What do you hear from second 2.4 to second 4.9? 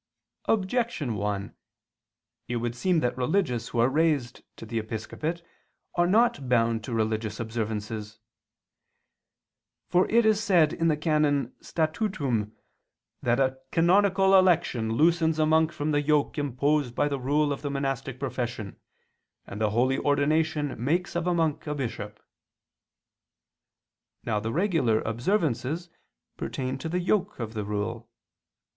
It would seem that religious who are raised to the